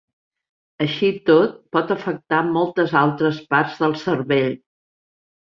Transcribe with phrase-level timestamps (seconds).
[0.85, 4.53] Així i tot, pot afectar moltes altres parts del cervell.